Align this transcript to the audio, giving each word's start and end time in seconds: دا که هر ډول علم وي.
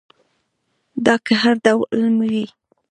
دا 1.05 1.15
که 1.25 1.33
هر 1.41 1.53
ډول 1.65 1.81
علم 1.95 2.15
وي. 2.29 2.45